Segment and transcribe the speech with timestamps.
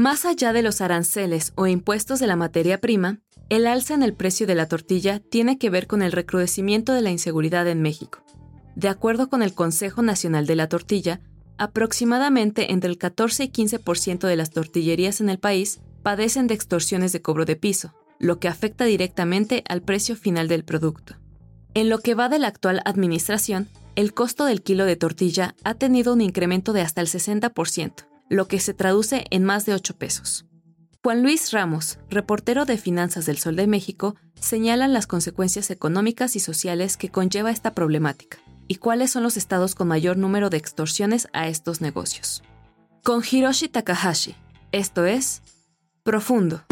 [0.00, 3.18] Más allá de los aranceles o impuestos de la materia prima,
[3.50, 7.02] el alza en el precio de la tortilla tiene que ver con el recrudecimiento de
[7.02, 8.20] la inseguridad en México.
[8.74, 11.20] De acuerdo con el Consejo Nacional de la Tortilla,
[11.58, 17.12] aproximadamente entre el 14 y 15% de las tortillerías en el país padecen de extorsiones
[17.12, 21.16] de cobro de piso, lo que afecta directamente al precio final del producto.
[21.74, 25.74] En lo que va de la actual administración, el costo del kilo de tortilla ha
[25.74, 29.96] tenido un incremento de hasta el 60%, lo que se traduce en más de 8
[29.98, 30.46] pesos.
[31.02, 36.40] Juan Luis Ramos, reportero de Finanzas del Sol de México, señala las consecuencias económicas y
[36.40, 41.26] sociales que conlleva esta problemática y cuáles son los estados con mayor número de extorsiones
[41.32, 42.42] a estos negocios.
[43.02, 44.36] Con Hiroshi Takahashi,
[44.70, 45.42] esto es
[46.04, 46.62] Profundo.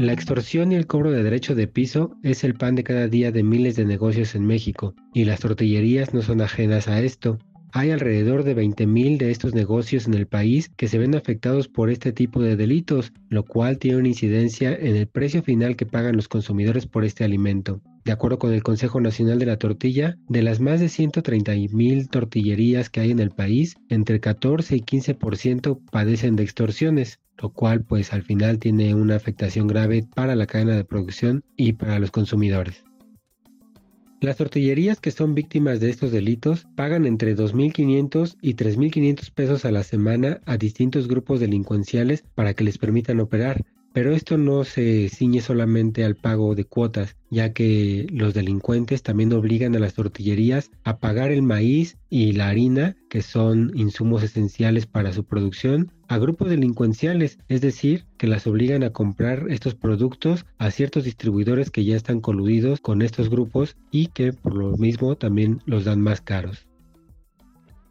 [0.00, 3.32] La extorsión y el cobro de derecho de piso es el pan de cada día
[3.32, 7.38] de miles de negocios en México, y las tortillerías no son ajenas a esto.
[7.72, 11.90] Hay alrededor de 20.000 de estos negocios en el país que se ven afectados por
[11.90, 16.16] este tipo de delitos, lo cual tiene una incidencia en el precio final que pagan
[16.16, 17.82] los consumidores por este alimento.
[18.04, 22.90] De acuerdo con el Consejo Nacional de la Tortilla, de las más de 130.000 tortillerías
[22.90, 28.12] que hay en el país, entre 14 y 15% padecen de extorsiones lo cual pues
[28.12, 32.84] al final tiene una afectación grave para la cadena de producción y para los consumidores.
[34.20, 39.70] Las tortillerías que son víctimas de estos delitos pagan entre 2.500 y 3.500 pesos a
[39.70, 45.08] la semana a distintos grupos delincuenciales para que les permitan operar, pero esto no se
[45.08, 50.70] ciñe solamente al pago de cuotas, ya que los delincuentes también obligan a las tortillerías
[50.84, 56.18] a pagar el maíz y la harina, que son insumos esenciales para su producción, a
[56.18, 61.84] grupos delincuenciales, es decir, que las obligan a comprar estos productos a ciertos distribuidores que
[61.84, 66.20] ya están coludidos con estos grupos y que por lo mismo también los dan más
[66.20, 66.69] caros.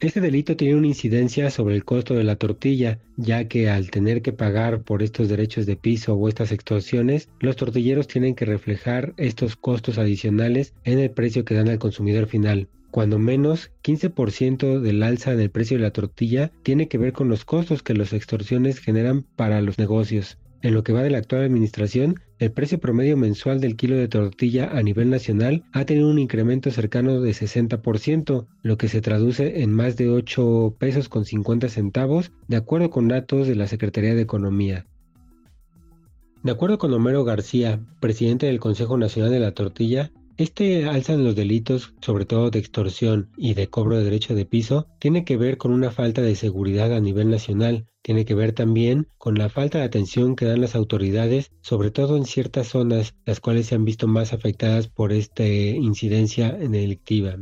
[0.00, 4.22] Este delito tiene una incidencia sobre el costo de la tortilla, ya que al tener
[4.22, 9.12] que pagar por estos derechos de piso o estas extorsiones, los tortilleros tienen que reflejar
[9.18, 12.68] estos costos adicionales en el precio que dan al consumidor final.
[12.90, 17.28] Cuando menos 15% del alza en el precio de la tortilla tiene que ver con
[17.28, 20.38] los costos que las extorsiones generan para los negocios.
[20.62, 24.08] En lo que va de la actual administración, el precio promedio mensual del kilo de
[24.08, 29.62] tortilla a nivel nacional ha tenido un incremento cercano de 60%, lo que se traduce
[29.62, 34.14] en más de 8 pesos con 50 centavos, de acuerdo con datos de la Secretaría
[34.14, 34.86] de Economía.
[36.42, 41.24] De acuerdo con Homero García, presidente del Consejo Nacional de la Tortilla, este alza en
[41.24, 45.36] los delitos, sobre todo de extorsión y de cobro de derecho de piso, tiene que
[45.36, 49.48] ver con una falta de seguridad a nivel nacional, tiene que ver también con la
[49.48, 53.74] falta de atención que dan las autoridades, sobre todo en ciertas zonas, las cuales se
[53.74, 57.36] han visto más afectadas por esta incidencia delictiva.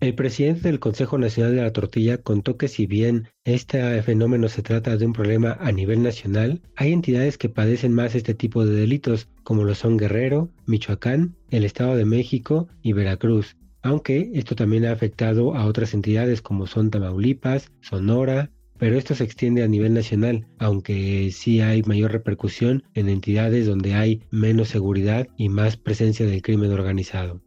[0.00, 4.62] El presidente del Consejo Nacional de la Tortilla contó que si bien este fenómeno se
[4.62, 8.76] trata de un problema a nivel nacional, hay entidades que padecen más este tipo de
[8.76, 14.84] delitos, como lo son Guerrero, Michoacán, el Estado de México y Veracruz, aunque esto también
[14.84, 19.94] ha afectado a otras entidades como son Tamaulipas, Sonora, pero esto se extiende a nivel
[19.94, 26.24] nacional, aunque sí hay mayor repercusión en entidades donde hay menos seguridad y más presencia
[26.24, 27.40] del crimen organizado.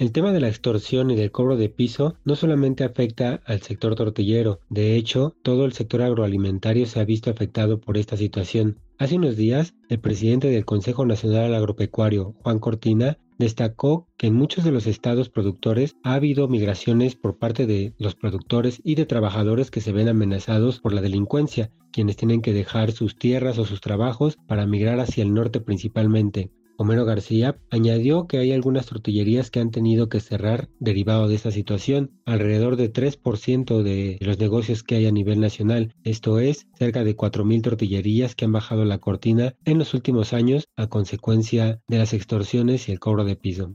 [0.00, 3.96] El tema de la extorsión y del cobro de piso no solamente afecta al sector
[3.96, 8.78] tortillero, de hecho, todo el sector agroalimentario se ha visto afectado por esta situación.
[8.96, 14.64] Hace unos días, el presidente del Consejo Nacional Agropecuario, Juan Cortina, destacó que en muchos
[14.64, 19.70] de los estados productores ha habido migraciones por parte de los productores y de trabajadores
[19.70, 23.82] que se ven amenazados por la delincuencia, quienes tienen que dejar sus tierras o sus
[23.82, 26.50] trabajos para migrar hacia el norte principalmente.
[26.82, 31.50] Homero García añadió que hay algunas tortillerías que han tenido que cerrar derivado de esta
[31.50, 37.04] situación, alrededor de 3% de los negocios que hay a nivel nacional, esto es, cerca
[37.04, 41.98] de 4.000 tortillerías que han bajado la cortina en los últimos años a consecuencia de
[41.98, 43.74] las extorsiones y el cobro de piso.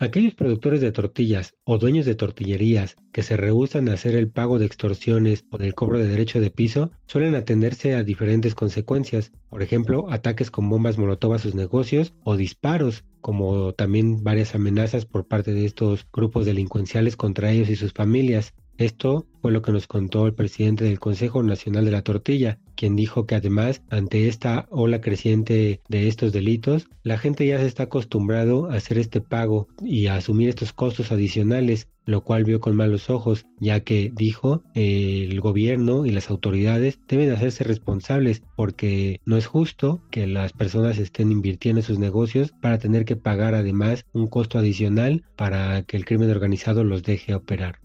[0.00, 4.60] Aquellos productores de tortillas o dueños de tortillerías que se rehusan a hacer el pago
[4.60, 9.60] de extorsiones o del cobro de derecho de piso suelen atenderse a diferentes consecuencias, por
[9.60, 15.26] ejemplo, ataques con bombas molotov a sus negocios o disparos, como también varias amenazas por
[15.26, 18.54] parte de estos grupos delincuenciales contra ellos y sus familias.
[18.78, 22.94] Esto fue lo que nos contó el presidente del Consejo Nacional de la Tortilla, quien
[22.94, 27.84] dijo que además, ante esta ola creciente de estos delitos, la gente ya se está
[27.84, 32.76] acostumbrado a hacer este pago y a asumir estos costos adicionales, lo cual vio con
[32.76, 39.36] malos ojos, ya que dijo el gobierno y las autoridades deben hacerse responsables porque no
[39.36, 44.06] es justo que las personas estén invirtiendo en sus negocios para tener que pagar además
[44.12, 47.80] un costo adicional para que el crimen organizado los deje operar.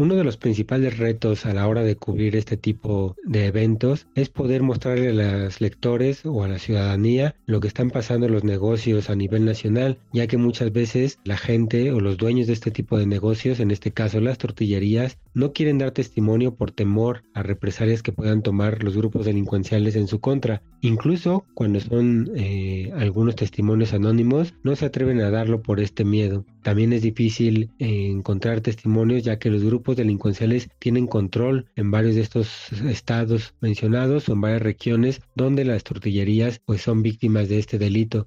[0.00, 4.30] Uno de los principales retos a la hora de cubrir este tipo de eventos es
[4.30, 8.42] poder mostrarle a los lectores o a la ciudadanía lo que están pasando en los
[8.42, 12.70] negocios a nivel nacional, ya que muchas veces la gente o los dueños de este
[12.70, 17.42] tipo de negocios, en este caso las tortillerías, no quieren dar testimonio por temor a
[17.42, 20.62] represalias que puedan tomar los grupos delincuenciales en su contra.
[20.80, 26.44] Incluso cuando son eh, algunos testimonios anónimos, no se atreven a darlo por este miedo.
[26.62, 32.14] También es difícil eh, encontrar testimonios ya que los grupos delincuenciales tienen control en varios
[32.14, 37.58] de estos estados mencionados o en varias regiones donde las tortillerías pues son víctimas de
[37.58, 38.26] este delito.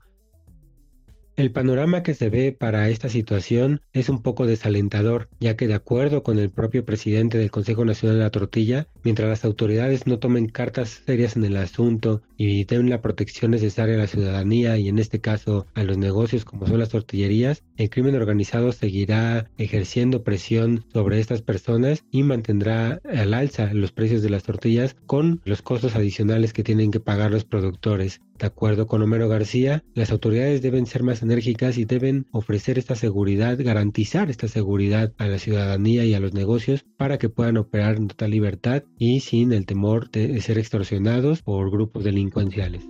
[1.35, 5.73] El panorama que se ve para esta situación es un poco desalentador, ya que de
[5.73, 10.19] acuerdo con el propio presidente del Consejo Nacional de la Tortilla, mientras las autoridades no
[10.19, 14.89] tomen cartas serias en el asunto y den la protección necesaria a la ciudadanía y
[14.89, 20.23] en este caso a los negocios como son las tortillerías, el crimen organizado seguirá ejerciendo
[20.23, 25.63] presión sobre estas personas y mantendrá al alza los precios de las tortillas con los
[25.63, 28.21] costos adicionales que tienen que pagar los productores.
[28.43, 32.93] De acuerdo con Homero García, las autoridades deben ser más enérgicas y deben ofrecer esta
[32.93, 37.95] seguridad, garantizar esta seguridad a la ciudadanía y a los negocios para que puedan operar
[37.95, 42.85] en total libertad y sin el temor de ser extorsionados por grupos delincuenciales.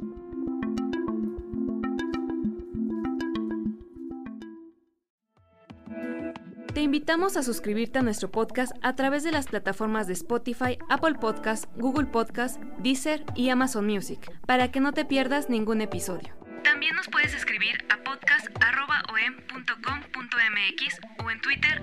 [6.83, 11.65] Invitamos a suscribirte a nuestro podcast a través de las plataformas de Spotify, Apple Podcast,
[11.77, 16.35] Google Podcast, Deezer y Amazon Music, para que no te pierdas ningún episodio.
[16.63, 21.81] También nos puedes escribir a podcast.om.com.mx o en Twitter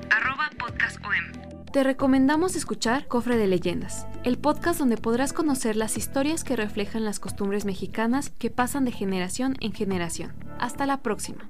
[0.59, 1.13] podcastom.
[1.73, 7.05] Te recomendamos escuchar Cofre de Leyendas, el podcast donde podrás conocer las historias que reflejan
[7.05, 10.35] las costumbres mexicanas que pasan de generación en generación.
[10.59, 11.49] Hasta la próxima.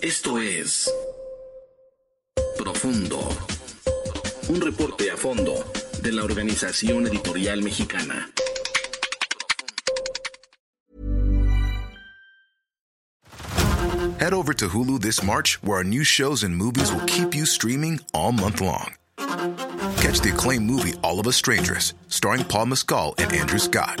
[0.00, 0.88] Esto es
[2.56, 3.18] Profundo.
[4.48, 5.64] Un reporte a fondo
[6.00, 8.30] de la Organización Editorial Mexicana.
[14.20, 17.44] Head over to Hulu this March, where our new shows and movies will keep you
[17.44, 18.94] streaming all month long.
[19.96, 24.00] Catch the acclaimed movie All of Us Strangers, starring Paul Mescal and Andrew Scott.